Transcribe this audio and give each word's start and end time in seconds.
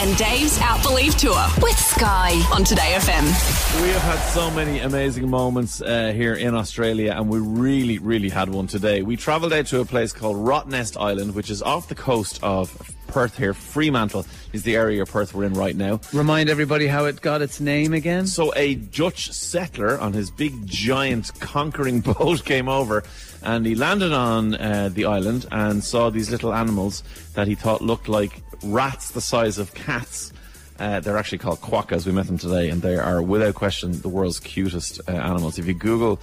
and 0.00 0.16
Dave's 0.16 0.60
Out 0.60 0.80
Believe 0.82 1.16
Tour 1.16 1.44
with 1.60 1.76
Sky 1.76 2.30
on 2.54 2.62
Today 2.62 2.94
FM. 2.98 3.82
We 3.82 3.88
have 3.88 4.02
had 4.02 4.18
so 4.30 4.48
many 4.52 4.78
amazing 4.78 5.28
moments 5.28 5.80
uh, 5.82 6.12
here 6.14 6.34
in 6.34 6.54
Australia, 6.54 7.14
and 7.16 7.28
we 7.28 7.40
really, 7.40 7.98
really 7.98 8.28
had 8.28 8.48
one 8.48 8.68
today. 8.68 9.02
We 9.02 9.16
travelled 9.16 9.52
out 9.52 9.66
to 9.66 9.80
a 9.80 9.84
place 9.84 10.12
called 10.12 10.36
Rottnest 10.36 11.00
Island, 11.00 11.34
which 11.34 11.50
is 11.50 11.62
off 11.62 11.88
the 11.88 11.96
coast 11.96 12.38
of 12.44 12.96
Perth 13.08 13.36
here. 13.36 13.54
Fremantle 13.54 14.24
is 14.52 14.62
the 14.62 14.76
area 14.76 15.02
of 15.02 15.10
Perth 15.10 15.34
we're 15.34 15.44
in 15.44 15.54
right 15.54 15.74
now. 15.74 16.00
Remind 16.12 16.48
everybody 16.48 16.86
how 16.86 17.06
it 17.06 17.20
got 17.20 17.42
its 17.42 17.60
name 17.60 17.92
again. 17.92 18.26
So 18.26 18.52
a 18.54 18.76
Dutch 18.76 19.32
settler 19.32 19.98
on 19.98 20.12
his 20.12 20.30
big, 20.30 20.66
giant, 20.66 21.32
conquering 21.40 22.00
boat 22.12 22.44
came 22.44 22.68
over 22.68 23.02
and 23.42 23.66
he 23.66 23.74
landed 23.74 24.12
on 24.12 24.54
uh, 24.54 24.90
the 24.92 25.04
island 25.04 25.46
and 25.50 25.82
saw 25.82 26.10
these 26.10 26.30
little 26.30 26.54
animals 26.54 27.02
that 27.34 27.46
he 27.46 27.54
thought 27.54 27.80
looked 27.82 28.08
like 28.08 28.42
rats 28.62 29.10
the 29.10 29.20
size 29.20 29.58
of 29.58 29.74
cats. 29.74 30.32
Uh, 30.78 31.00
they're 31.00 31.16
actually 31.16 31.38
called 31.38 31.60
quokkas. 31.60 32.06
We 32.06 32.12
met 32.12 32.26
them 32.26 32.38
today, 32.38 32.68
and 32.70 32.82
they 32.82 32.96
are, 32.96 33.20
without 33.20 33.54
question, 33.56 34.00
the 34.00 34.08
world's 34.08 34.38
cutest 34.38 35.00
uh, 35.08 35.12
animals. 35.12 35.58
If 35.58 35.66
you 35.66 35.74
Google 35.74 36.20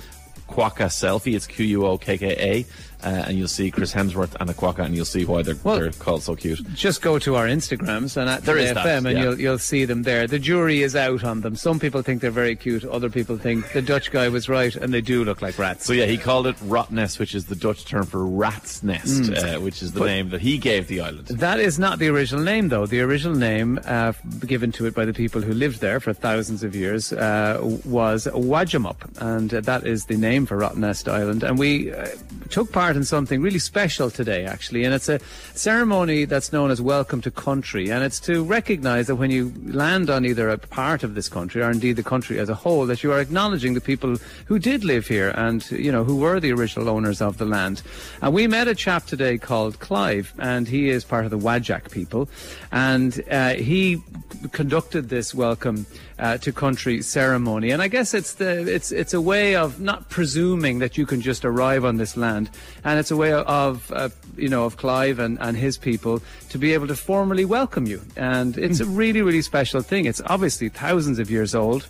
quokka 0.47 0.87
selfie, 0.87 1.35
it's 1.35 1.47
Q 1.47 1.65
U 1.65 1.85
O 1.85 1.97
K 1.97 2.17
K 2.17 2.27
A 2.37 2.65
uh, 3.03 3.25
and 3.27 3.37
you'll 3.37 3.47
see 3.47 3.71
Chris 3.71 3.93
Hemsworth 3.93 4.35
and 4.39 4.49
a 4.49 4.53
quokka, 4.53 4.85
and 4.85 4.95
you'll 4.95 5.05
see 5.05 5.25
why 5.25 5.41
they're, 5.41 5.55
well, 5.63 5.79
they're 5.79 5.91
called 5.91 6.23
so 6.23 6.35
cute. 6.35 6.61
Just 6.73 7.01
go 7.01 7.19
to 7.19 7.35
our 7.35 7.45
Instagrams 7.47 8.17
and 8.17 8.29
at 8.29 8.43
there 8.43 8.57
is 8.57 8.71
FM, 8.71 9.03
that, 9.03 9.05
and 9.05 9.19
you'll 9.19 9.39
you'll 9.39 9.59
see 9.59 9.85
them 9.85 10.03
there. 10.03 10.27
The 10.27 10.39
jury 10.39 10.81
is 10.81 10.95
out 10.95 11.23
on 11.23 11.41
them. 11.41 11.55
Some 11.55 11.79
people 11.79 12.01
think 12.01 12.21
they're 12.21 12.31
very 12.31 12.55
cute. 12.55 12.83
Other 12.85 13.09
people 13.09 13.37
think 13.37 13.71
the 13.73 13.81
Dutch 13.81 14.11
guy 14.11 14.29
was 14.29 14.49
right, 14.49 14.75
and 14.75 14.93
they 14.93 15.01
do 15.01 15.23
look 15.23 15.41
like 15.41 15.57
rats. 15.57 15.85
So 15.85 15.93
yeah, 15.93 16.05
he 16.05 16.17
called 16.17 16.47
it 16.47 16.55
Rottnest, 16.57 17.19
which 17.19 17.35
is 17.35 17.45
the 17.45 17.55
Dutch 17.55 17.85
term 17.85 18.05
for 18.05 18.25
rat's 18.25 18.83
nest, 18.83 19.23
mm. 19.23 19.55
uh, 19.55 19.59
which 19.59 19.81
is 19.81 19.93
the 19.93 19.99
but 19.99 20.07
name 20.07 20.29
that 20.29 20.41
he 20.41 20.57
gave 20.57 20.87
the 20.87 21.01
island. 21.01 21.27
That 21.27 21.59
is 21.59 21.79
not 21.79 21.99
the 21.99 22.07
original 22.07 22.43
name, 22.43 22.69
though. 22.69 22.85
The 22.85 23.01
original 23.01 23.37
name 23.37 23.79
uh, 23.85 24.13
given 24.45 24.71
to 24.73 24.85
it 24.85 24.95
by 24.95 25.05
the 25.05 25.13
people 25.13 25.41
who 25.41 25.53
lived 25.53 25.81
there 25.81 25.99
for 25.99 26.13
thousands 26.13 26.63
of 26.63 26.75
years 26.75 27.13
uh, 27.13 27.59
was 27.85 28.27
Wadjemup, 28.27 29.21
and 29.21 29.49
that 29.49 29.85
is 29.85 30.05
the 30.05 30.17
name 30.17 30.45
for 30.45 30.57
Rottnest 30.57 31.11
Island. 31.11 31.43
And 31.43 31.57
we 31.57 31.93
uh, 31.93 32.07
took 32.49 32.71
part 32.71 32.84
in 32.93 33.03
something 33.03 33.41
really 33.41 33.59
special 33.59 34.11
today, 34.11 34.45
actually, 34.45 34.83
and 34.83 34.93
it's 34.93 35.09
a 35.09 35.19
ceremony 35.55 36.25
that's 36.25 36.53
known 36.53 36.69
as 36.69 36.81
Welcome 36.81 37.21
to 37.21 37.31
Country, 37.31 37.89
and 37.89 38.03
it's 38.03 38.19
to 38.19 38.43
recognise 38.43 39.07
that 39.07 39.15
when 39.15 39.31
you 39.31 39.51
land 39.65 40.09
on 40.09 40.25
either 40.25 40.49
a 40.49 40.57
part 40.59 41.01
of 41.01 41.15
this 41.15 41.27
country 41.27 41.63
or 41.63 41.71
indeed 41.71 41.95
the 41.95 42.03
country 42.03 42.37
as 42.37 42.49
a 42.49 42.53
whole, 42.53 42.85
that 42.85 43.01
you 43.01 43.11
are 43.11 43.19
acknowledging 43.19 43.73
the 43.73 43.81
people 43.81 44.17
who 44.45 44.59
did 44.59 44.83
live 44.83 45.07
here 45.07 45.29
and 45.31 45.71
you 45.71 45.91
know 45.91 46.03
who 46.03 46.17
were 46.17 46.39
the 46.39 46.51
original 46.51 46.89
owners 46.89 47.21
of 47.21 47.39
the 47.39 47.45
land. 47.45 47.81
And 48.21 48.33
we 48.33 48.45
met 48.45 48.67
a 48.67 48.75
chap 48.75 49.07
today 49.07 49.39
called 49.39 49.79
Clive, 49.79 50.33
and 50.37 50.67
he 50.67 50.89
is 50.89 51.03
part 51.03 51.25
of 51.25 51.31
the 51.31 51.39
Whadjuk 51.39 51.89
people, 51.89 52.29
and 52.71 53.23
uh, 53.31 53.53
he 53.55 54.03
conducted 54.51 55.09
this 55.09 55.33
welcome 55.33 55.87
uh, 56.19 56.37
to 56.37 56.51
country 56.51 57.01
ceremony. 57.01 57.71
And 57.71 57.81
I 57.81 57.87
guess 57.87 58.13
it's 58.13 58.35
the 58.35 58.73
it's 58.73 58.91
it's 58.91 59.13
a 59.13 59.21
way 59.21 59.55
of 59.55 59.79
not 59.79 60.09
presuming 60.09 60.79
that 60.79 60.97
you 60.97 61.05
can 61.05 61.21
just 61.21 61.45
arrive 61.45 61.85
on 61.85 61.97
this 61.97 62.15
land, 62.15 62.49
and 62.85 62.99
it's 62.99 63.11
a 63.11 63.17
way 63.17 63.33
of 63.33 63.91
uh, 63.91 64.09
you 64.37 64.47
know 64.47 64.63
of 64.63 64.77
Clive 64.77 65.19
and, 65.19 65.37
and 65.41 65.57
his 65.57 65.77
people 65.77 66.21
to 66.49 66.57
be 66.57 66.73
able 66.73 66.87
to 66.87 66.95
formally 66.95 67.43
welcome 67.43 67.85
you. 67.85 68.01
And 68.15 68.57
it's 68.57 68.79
a 68.79 68.85
really 68.85 69.21
really 69.21 69.41
special 69.41 69.81
thing. 69.81 70.05
It's 70.05 70.21
obviously 70.27 70.69
thousands 70.69 71.19
of 71.19 71.29
years 71.29 71.53
old 71.53 71.87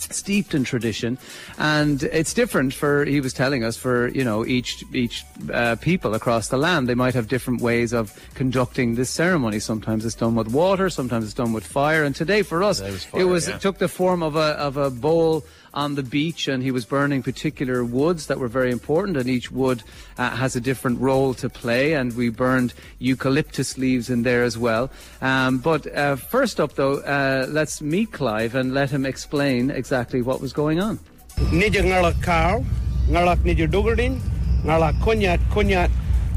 steeped 0.00 0.54
in 0.54 0.64
tradition, 0.64 1.18
and 1.58 2.02
it's 2.04 2.32
different 2.32 2.72
for. 2.72 3.04
He 3.04 3.20
was 3.20 3.32
telling 3.32 3.62
us 3.64 3.76
for 3.76 4.08
you 4.08 4.24
know 4.24 4.46
each 4.46 4.84
each 4.92 5.24
uh, 5.52 5.76
people 5.76 6.14
across 6.14 6.48
the 6.48 6.56
land. 6.56 6.88
They 6.88 6.94
might 6.94 7.14
have 7.14 7.28
different 7.28 7.60
ways 7.60 7.92
of 7.92 8.18
conducting 8.34 8.94
this 8.94 9.10
ceremony. 9.10 9.60
Sometimes 9.60 10.04
it's 10.04 10.14
done 10.14 10.34
with 10.34 10.48
water, 10.48 10.88
sometimes 10.88 11.24
it's 11.24 11.34
done 11.34 11.52
with 11.52 11.66
fire. 11.66 12.04
And 12.04 12.14
today 12.14 12.42
for 12.42 12.62
us, 12.62 12.80
was 12.80 13.04
fire, 13.04 13.20
it 13.20 13.24
was 13.24 13.48
yeah. 13.48 13.56
it 13.56 13.60
took 13.60 13.78
the 13.78 13.88
form 13.88 14.22
of 14.22 14.36
a 14.36 14.56
of 14.56 14.76
a 14.76 14.90
bowl 14.90 15.44
on 15.74 15.94
the 15.94 16.02
beach 16.02 16.48
and 16.48 16.62
he 16.62 16.70
was 16.70 16.84
burning 16.84 17.22
particular 17.22 17.84
woods 17.84 18.26
that 18.26 18.38
were 18.38 18.48
very 18.48 18.70
important 18.70 19.16
and 19.16 19.28
each 19.28 19.50
wood 19.50 19.82
uh, 20.16 20.30
has 20.30 20.56
a 20.56 20.60
different 20.60 21.00
role 21.00 21.34
to 21.34 21.48
play 21.48 21.94
and 21.94 22.16
we 22.16 22.28
burned 22.28 22.74
eucalyptus 22.98 23.78
leaves 23.78 24.10
in 24.10 24.22
there 24.22 24.44
as 24.44 24.56
well. 24.56 24.90
Um, 25.20 25.58
but 25.58 25.86
uh, 25.94 26.16
first 26.16 26.60
up 26.60 26.74
though, 26.74 27.00
uh, 27.00 27.46
let's 27.48 27.80
meet 27.80 28.12
Clive 28.12 28.54
and 28.54 28.74
let 28.74 28.90
him 28.90 29.04
explain 29.04 29.70
exactly 29.70 30.22
what 30.22 30.40
was 30.40 30.52
going 30.52 30.80
on. 30.80 30.98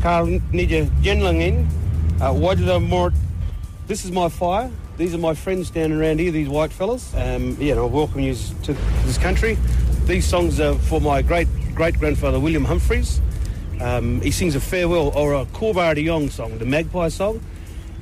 Carl 0.02 0.28
nidja 0.52 0.90
genlangin, 1.02 1.68
uh, 2.22 2.80
mort. 2.80 3.14
This 3.88 4.06
is 4.06 4.12
my 4.12 4.30
fire. 4.30 4.72
These 5.02 5.16
are 5.16 5.18
my 5.18 5.34
friends 5.34 5.70
standing 5.70 6.00
around 6.00 6.20
here, 6.20 6.30
these 6.30 6.48
white 6.48 6.72
fellas. 6.72 7.12
Um, 7.16 7.58
you 7.60 7.74
know, 7.74 7.88
welcome 7.88 8.20
you 8.20 8.36
to 8.36 8.74
this 9.04 9.18
country. 9.18 9.58
These 10.06 10.28
songs 10.28 10.60
are 10.60 10.76
for 10.76 11.02
my 11.02 11.24
great 11.24 11.48
great 11.74 11.98
grandfather 11.98 12.40
William 12.40 12.64
Humphreys. 12.64 13.20
Um, 13.80 14.22
he 14.22 14.30
sings 14.30 14.54
a 14.54 14.60
farewell 14.60 15.10
or 15.18 15.34
a 15.34 15.46
Coolbardy 15.46 16.04
Young 16.04 16.30
song, 16.30 16.56
the 16.60 16.68
Magpie 16.68 17.08
song. 17.08 17.42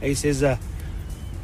He 0.02 0.14
says, 0.14 0.44
uh, 0.44 0.58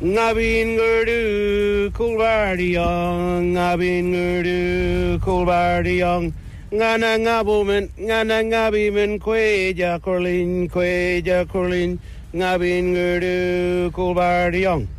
Ngabin 0.01 0.75
Gurdu, 0.75 1.89
Coolbardy 1.91 2.71
Young, 2.71 3.53
Ngabin 3.53 4.11
Gurdu, 4.11 5.19
Coolbardy 5.19 5.99
Young. 5.99 6.33
Ngana 6.69 7.17
ngabumen, 7.17 7.91
ngana 7.97 8.43
ngabimen, 8.43 9.21
kweja 9.21 10.01
korlin, 10.01 10.69
kweja 10.69 11.45
korlin, 11.45 11.97
ngabin 12.33 12.93
gurdu, 12.93 13.91
Coolbardy 13.93 14.59
Young. 14.59 14.89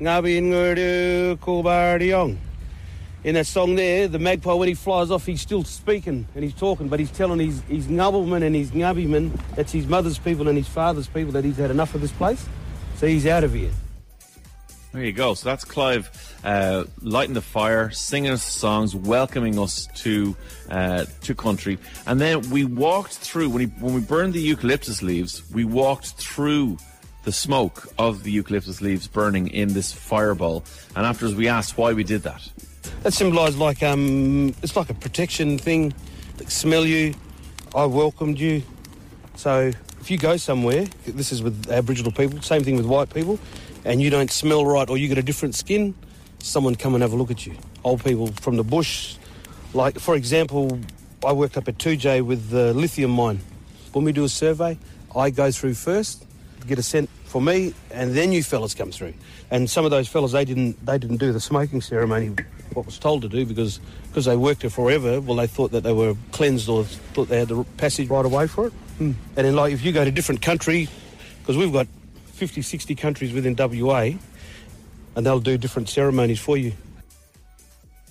Ngabi 0.00 0.40
Ngurdu 0.40 1.36
Kulbardiong. 1.36 2.38
In 3.22 3.34
that 3.34 3.46
song 3.46 3.74
there, 3.74 4.08
the 4.08 4.18
magpie, 4.18 4.54
when 4.54 4.68
he 4.68 4.72
flies 4.72 5.10
off, 5.10 5.26
he's 5.26 5.42
still 5.42 5.62
speaking 5.62 6.26
and 6.34 6.42
he's 6.42 6.54
talking, 6.54 6.88
but 6.88 6.98
he's 6.98 7.10
telling 7.10 7.38
his, 7.38 7.60
his 7.62 7.86
Ngabelman 7.86 8.42
and 8.42 8.54
his 8.54 8.70
Ngabiman, 8.70 9.38
that's 9.56 9.72
his 9.72 9.86
mother's 9.86 10.18
people 10.18 10.48
and 10.48 10.56
his 10.56 10.66
father's 10.66 11.06
people, 11.06 11.32
that 11.32 11.44
he's 11.44 11.58
had 11.58 11.70
enough 11.70 11.94
of 11.94 12.00
this 12.00 12.12
place. 12.12 12.46
So 12.96 13.08
he's 13.08 13.26
out 13.26 13.44
of 13.44 13.52
here. 13.52 13.72
There 14.92 15.04
you 15.04 15.12
go. 15.12 15.34
So 15.34 15.50
that's 15.50 15.66
Clive 15.66 16.10
uh, 16.44 16.84
lighting 17.02 17.34
the 17.34 17.42
fire, 17.42 17.90
singing 17.90 18.32
us 18.32 18.42
songs, 18.42 18.96
welcoming 18.96 19.58
us 19.58 19.86
to 19.96 20.34
uh, 20.70 21.04
to 21.20 21.34
country, 21.34 21.78
and 22.06 22.20
then 22.20 22.50
we 22.50 22.64
walked 22.64 23.12
through 23.12 23.50
when 23.50 23.60
he 23.60 23.66
when 23.66 23.94
we 23.94 24.00
burned 24.00 24.32
the 24.32 24.40
eucalyptus 24.40 25.00
leaves. 25.00 25.48
We 25.52 25.64
walked 25.64 26.14
through 26.14 26.78
the 27.24 27.32
smoke 27.32 27.88
of 27.98 28.22
the 28.22 28.30
eucalyptus 28.30 28.80
leaves 28.80 29.06
burning 29.06 29.48
in 29.48 29.74
this 29.74 29.92
fireball. 29.92 30.64
And 30.96 31.06
afterwards, 31.06 31.36
we 31.36 31.48
asked 31.48 31.76
why 31.76 31.92
we 31.92 32.04
did 32.04 32.22
that. 32.22 32.48
That 33.02 33.12
symbolised 33.12 33.58
like 33.58 33.82
um, 33.82 34.54
it's 34.62 34.76
like 34.76 34.90
a 34.90 34.94
protection 34.94 35.58
thing. 35.58 35.94
They 36.36 36.46
smell 36.46 36.84
you. 36.84 37.14
I 37.74 37.84
welcomed 37.84 38.38
you. 38.38 38.62
So 39.36 39.70
if 40.00 40.10
you 40.10 40.18
go 40.18 40.36
somewhere, 40.36 40.86
this 41.06 41.30
is 41.30 41.42
with 41.42 41.70
Aboriginal 41.70 42.10
people, 42.10 42.40
same 42.42 42.64
thing 42.64 42.76
with 42.76 42.86
white 42.86 43.12
people, 43.12 43.38
and 43.84 44.02
you 44.02 44.10
don't 44.10 44.30
smell 44.30 44.64
right 44.64 44.88
or 44.88 44.98
you 44.98 45.08
get 45.08 45.18
a 45.18 45.22
different 45.22 45.54
skin, 45.54 45.94
someone 46.40 46.74
come 46.74 46.94
and 46.94 47.02
have 47.02 47.12
a 47.12 47.16
look 47.16 47.30
at 47.30 47.46
you. 47.46 47.54
Old 47.84 48.02
people 48.02 48.28
from 48.28 48.56
the 48.56 48.64
bush, 48.64 49.16
like 49.72 49.98
for 49.98 50.16
example, 50.16 50.80
I 51.24 51.32
worked 51.32 51.56
up 51.56 51.68
at 51.68 51.78
2J 51.78 52.22
with 52.22 52.50
the 52.50 52.72
lithium 52.74 53.10
mine. 53.12 53.40
When 53.92 54.04
we 54.04 54.12
do 54.12 54.24
a 54.24 54.28
survey, 54.28 54.78
I 55.14 55.30
go 55.30 55.50
through 55.50 55.74
first, 55.74 56.24
get 56.66 56.78
a 56.78 56.82
scent 56.82 57.08
for 57.24 57.40
me, 57.40 57.74
and 57.90 58.14
then 58.14 58.32
you 58.32 58.42
fellas 58.42 58.74
come 58.74 58.90
through. 58.90 59.14
And 59.50 59.68
some 59.68 59.84
of 59.84 59.90
those 59.90 60.08
fellas, 60.08 60.32
they 60.32 60.44
didn't 60.44 60.84
they 60.84 60.98
didn't 60.98 61.18
do 61.18 61.32
the 61.32 61.40
smoking 61.40 61.80
ceremony, 61.80 62.34
what 62.72 62.86
was 62.86 62.98
told 62.98 63.22
to 63.22 63.28
do, 63.28 63.44
because 63.46 63.80
because 64.08 64.24
they 64.24 64.36
worked 64.36 64.62
there 64.62 64.70
forever. 64.70 65.20
Well, 65.20 65.36
they 65.36 65.46
thought 65.46 65.70
that 65.72 65.82
they 65.82 65.92
were 65.92 66.14
cleansed 66.32 66.68
or 66.68 66.84
thought 66.84 67.28
they 67.28 67.38
had 67.38 67.48
the 67.48 67.64
passage 67.76 68.08
right 68.08 68.24
away 68.24 68.46
for 68.46 68.66
it. 68.66 68.72
Mm. 68.98 69.14
And 69.36 69.46
then, 69.46 69.56
like, 69.56 69.72
if 69.72 69.84
you 69.84 69.92
go 69.92 70.04
to 70.04 70.10
different 70.10 70.42
country, 70.42 70.88
because 71.40 71.56
we've 71.56 71.72
got 71.72 71.86
50, 72.32 72.62
60 72.62 72.94
countries 72.96 73.32
within 73.32 73.54
WA, 73.56 74.12
and 75.16 75.26
they'll 75.26 75.40
do 75.40 75.56
different 75.56 75.88
ceremonies 75.88 76.40
for 76.40 76.56
you. 76.56 76.72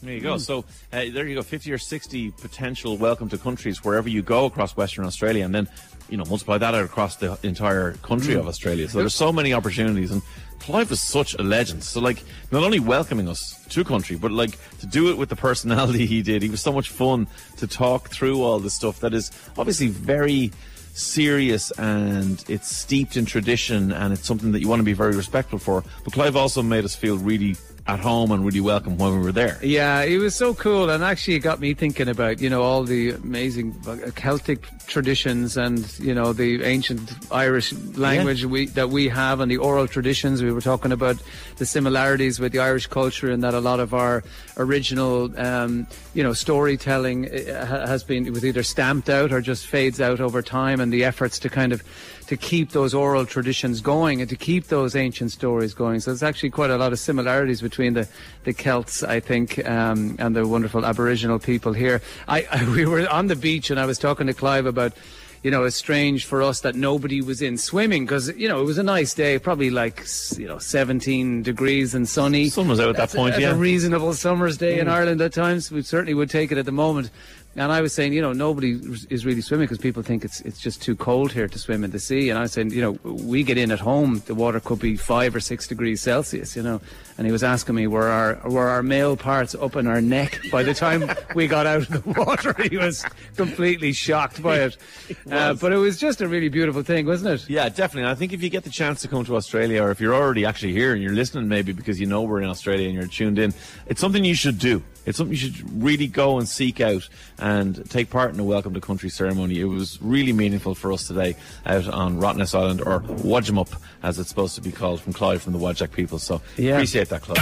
There 0.01 0.13
you 0.13 0.21
go. 0.21 0.35
Mm. 0.35 0.39
So 0.39 0.59
uh, 0.93 1.05
there 1.13 1.27
you 1.27 1.35
go. 1.35 1.43
Fifty 1.43 1.71
or 1.71 1.77
sixty 1.77 2.31
potential 2.31 2.97
welcome 2.97 3.27
to 3.29 3.37
countries 3.37 3.83
wherever 3.83 4.07
you 4.07 4.21
go 4.21 4.45
across 4.45 4.77
Western 4.77 5.05
Australia, 5.05 5.43
and 5.43 5.53
then 5.53 5.67
you 6.09 6.17
know 6.17 6.25
multiply 6.25 6.57
that 6.57 6.73
out 6.73 6.83
across 6.83 7.15
the 7.17 7.37
entire 7.43 7.93
country 7.93 8.33
mm. 8.35 8.39
of 8.39 8.47
Australia. 8.47 8.89
So 8.89 8.99
there's 8.99 9.15
so 9.15 9.31
many 9.31 9.53
opportunities, 9.53 10.11
and 10.11 10.21
Clive 10.59 10.89
was 10.89 10.99
such 10.99 11.33
a 11.35 11.43
legend. 11.43 11.83
So 11.83 11.99
like 11.99 12.23
not 12.51 12.63
only 12.63 12.79
welcoming 12.79 13.27
us 13.27 13.65
to 13.69 13.83
country, 13.83 14.15
but 14.15 14.31
like 14.31 14.57
to 14.79 14.85
do 14.85 15.09
it 15.09 15.17
with 15.17 15.29
the 15.29 15.35
personality 15.35 16.05
he 16.13 16.21
did. 16.21 16.41
He 16.41 16.49
was 16.49 16.61
so 16.61 16.71
much 16.71 16.89
fun 16.89 17.27
to 17.57 17.67
talk 17.67 18.09
through 18.09 18.41
all 18.41 18.59
the 18.59 18.69
stuff 18.69 18.99
that 18.99 19.13
is 19.13 19.31
obviously 19.57 19.87
very 19.87 20.51
serious 20.93 21.71
and 21.71 22.43
it's 22.49 22.67
steeped 22.67 23.15
in 23.15 23.25
tradition 23.25 23.91
and 23.93 24.11
it's 24.11 24.25
something 24.25 24.51
that 24.51 24.59
you 24.59 24.67
want 24.67 24.79
to 24.79 24.83
be 24.83 24.93
very 24.93 25.15
respectful 25.15 25.59
for. 25.59 25.83
But 26.03 26.13
Clive 26.13 26.35
also 26.35 26.61
made 26.61 26.83
us 26.83 26.95
feel 26.95 27.17
really 27.17 27.55
at 27.89 27.99
home 27.99 28.31
and 28.31 28.45
really 28.45 28.59
welcome 28.59 28.97
when 28.97 29.17
we 29.17 29.25
were 29.25 29.31
there. 29.31 29.57
Yeah, 29.63 30.03
it 30.03 30.19
was 30.19 30.35
so 30.35 30.53
cool, 30.53 30.91
and 30.91 31.03
actually 31.03 31.35
it 31.35 31.39
got 31.39 31.59
me 31.59 31.73
thinking 31.73 32.07
about 32.07 32.39
you 32.39 32.49
know 32.49 32.61
all 32.61 32.83
the 32.83 33.09
amazing 33.11 33.75
uh, 33.87 34.11
Celtic 34.15 34.67
traditions 34.85 35.57
and 35.57 35.97
you 35.99 36.13
know 36.13 36.31
the 36.31 36.63
ancient 36.63 37.11
Irish 37.31 37.73
language 37.95 38.45
we, 38.45 38.67
that 38.67 38.89
we 38.89 39.07
have 39.07 39.39
and 39.39 39.51
the 39.51 39.57
oral 39.57 39.87
traditions. 39.87 40.43
We 40.43 40.51
were 40.51 40.61
talking 40.61 40.91
about 40.91 41.17
the 41.57 41.65
similarities 41.65 42.39
with 42.39 42.51
the 42.51 42.59
Irish 42.59 42.85
culture 42.87 43.31
and 43.31 43.43
that 43.43 43.55
a 43.55 43.59
lot 43.59 43.79
of 43.79 43.93
our 43.93 44.23
original 44.57 45.31
um, 45.39 45.87
you 46.13 46.21
know 46.21 46.33
storytelling 46.33 47.25
uh, 47.25 47.87
has 47.87 48.03
been 48.03 48.31
was 48.31 48.45
either 48.45 48.61
stamped 48.61 49.09
out 49.09 49.31
or 49.31 49.41
just 49.41 49.65
fades 49.65 49.99
out 49.99 50.19
over 50.19 50.43
time, 50.43 50.79
and 50.79 50.93
the 50.93 51.03
efforts 51.03 51.39
to 51.39 51.49
kind 51.49 51.73
of 51.73 51.83
to 52.29 52.37
keep 52.37 52.69
those 52.73 52.93
oral 52.93 53.25
traditions 53.25 53.81
going 53.81 54.21
and 54.21 54.29
to 54.29 54.35
keep 54.35 54.67
those 54.67 54.95
ancient 54.95 55.31
stories 55.31 55.73
going. 55.73 55.99
So 55.99 56.11
there's 56.11 56.21
actually 56.21 56.51
quite 56.51 56.69
a 56.69 56.77
lot 56.77 56.93
of 56.93 56.99
similarities 56.99 57.59
between 57.59 57.95
the, 57.95 58.07
the 58.43 58.53
Celts, 58.53 59.01
I 59.01 59.19
think, 59.19 59.67
um, 59.67 60.15
and 60.19 60.35
the 60.35 60.47
wonderful 60.47 60.85
Aboriginal 60.85 61.39
people 61.39 61.73
here. 61.73 62.03
I, 62.27 62.47
I, 62.51 62.69
we 62.69 62.85
were 62.85 63.09
on 63.09 63.27
the 63.27 63.35
beach 63.35 63.71
and 63.71 63.79
I 63.79 63.87
was 63.87 63.97
talking 63.97 64.27
to 64.27 64.35
Clive 64.35 64.67
about 64.67 64.93
you 65.41 65.51
know, 65.51 65.63
it's 65.63 65.77
strange 65.77 66.25
for 66.25 66.41
us 66.41 66.61
that 66.61 66.75
nobody 66.75 67.21
was 67.21 67.41
in 67.41 67.57
swimming 67.57 68.05
because, 68.05 68.27
you 68.35 68.49
know, 68.49 68.59
it 68.59 68.65
was 68.65 68.77
a 68.77 68.83
nice 68.83 69.13
day, 69.13 69.39
probably 69.39 69.69
like, 69.69 70.05
you 70.37 70.45
know, 70.45 70.57
17 70.57 71.43
degrees 71.43 71.95
and 71.95 72.09
sunny. 72.09 72.49
Sun 72.49 72.67
was 72.67 72.79
out 72.79 72.89
at 72.89 72.97
that 72.97 73.11
point, 73.11 73.35
a, 73.35 73.41
yeah. 73.41 73.51
a 73.51 73.55
reasonable 73.55 74.13
summer's 74.13 74.57
day 74.57 74.79
in 74.79 74.89
Ireland 74.89 75.21
at 75.21 75.31
times. 75.31 75.71
We 75.71 75.81
certainly 75.81 76.13
would 76.13 76.29
take 76.29 76.51
it 76.51 76.57
at 76.57 76.65
the 76.65 76.73
moment. 76.73 77.09
And 77.55 77.71
I 77.71 77.81
was 77.81 77.93
saying, 77.93 78.13
you 78.13 78.21
know, 78.21 78.31
nobody 78.31 78.79
is 79.09 79.25
really 79.25 79.41
swimming 79.41 79.65
because 79.65 79.79
people 79.79 80.03
think 80.03 80.23
it's 80.23 80.39
it's 80.41 80.59
just 80.59 80.83
too 80.83 80.95
cold 80.95 81.31
here 81.31 81.47
to 81.47 81.59
swim 81.59 81.83
in 81.83 81.89
the 81.89 81.99
sea. 81.99 82.29
And 82.29 82.37
I 82.37 82.43
was 82.43 82.51
saying, 82.51 82.71
you 82.71 82.81
know, 82.81 82.91
we 83.03 83.43
get 83.43 83.57
in 83.57 83.71
at 83.71 83.79
home, 83.79 84.21
the 84.27 84.35
water 84.35 84.59
could 84.59 84.79
be 84.79 84.95
five 84.95 85.35
or 85.35 85.39
six 85.39 85.67
degrees 85.67 85.99
Celsius, 85.99 86.55
you 86.55 86.61
know. 86.61 86.79
And 87.17 87.25
he 87.25 87.33
was 87.33 87.43
asking 87.43 87.75
me, 87.75 87.87
were 87.87 88.07
our 88.07 88.39
were 88.47 88.69
our 88.69 88.83
male 88.83 89.17
parts 89.17 89.55
up 89.55 89.75
in 89.75 89.87
our 89.87 89.99
neck 89.99 90.39
by 90.51 90.61
the 90.61 90.75
time 90.75 91.09
we 91.33 91.47
got 91.47 91.65
out 91.65 91.89
of 91.89 92.03
the 92.03 92.11
water? 92.11 92.55
He 92.69 92.77
was 92.77 93.03
completely 93.35 93.93
shocked 93.93 94.43
by 94.43 94.59
it. 94.59 94.77
Uh, 95.29 95.53
but 95.53 95.71
it 95.71 95.77
was 95.77 95.97
just 95.97 96.21
a 96.21 96.27
really 96.27 96.49
beautiful 96.49 96.81
thing, 96.81 97.05
wasn't 97.05 97.29
it? 97.29 97.49
Yeah, 97.49 97.69
definitely. 97.69 98.01
And 98.03 98.09
I 98.09 98.15
think 98.15 98.33
if 98.33 98.41
you 98.41 98.49
get 98.49 98.63
the 98.63 98.69
chance 98.69 99.01
to 99.01 99.07
come 99.07 99.23
to 99.25 99.35
Australia, 99.35 99.83
or 99.83 99.91
if 99.91 99.99
you're 99.99 100.15
already 100.15 100.43
actually 100.43 100.73
here 100.73 100.93
and 100.93 101.01
you're 101.03 101.13
listening, 101.13 101.47
maybe 101.47 101.71
because 101.71 101.99
you 101.99 102.07
know 102.07 102.23
we're 102.23 102.41
in 102.41 102.49
Australia 102.49 102.87
and 102.87 102.95
you're 102.95 103.07
tuned 103.07 103.37
in, 103.37 103.53
it's 103.85 104.01
something 104.01 104.23
you 104.23 104.33
should 104.33 104.57
do. 104.57 104.81
It's 105.05 105.17
something 105.17 105.35
you 105.35 105.39
should 105.39 105.83
really 105.83 106.07
go 106.07 106.39
and 106.39 106.47
seek 106.47 106.81
out 106.81 107.07
and 107.39 107.89
take 107.89 108.09
part 108.09 108.33
in 108.33 108.39
a 108.39 108.43
welcome 108.43 108.73
to 108.73 108.81
country 108.81 109.09
ceremony. 109.09 109.59
It 109.59 109.65
was 109.65 109.97
really 110.01 110.33
meaningful 110.33 110.75
for 110.75 110.91
us 110.91 111.07
today 111.07 111.35
out 111.65 111.87
on 111.87 112.19
Rottnest 112.19 112.53
Island, 112.53 112.81
or 112.81 112.99
Wadjemup, 113.01 113.73
as 114.03 114.19
it's 114.19 114.29
supposed 114.29 114.55
to 114.55 114.61
be 114.61 114.71
called, 114.71 115.01
from 115.01 115.13
Clive 115.13 115.41
from 115.41 115.53
the 115.53 115.59
Whadjuk 115.59 115.91
people. 115.91 116.19
So 116.19 116.41
Yeah. 116.57 116.73
appreciate 116.73 117.09
that, 117.09 117.21
Clive. 117.21 117.37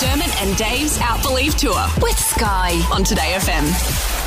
Dermot 0.00 0.42
and 0.42 0.56
Dave's 0.56 0.98
Out 1.00 1.22
Believe 1.22 1.54
Tour 1.56 1.86
with 2.00 2.18
Sky 2.18 2.72
on 2.92 3.04
Today 3.04 3.34
FM. 3.36 4.19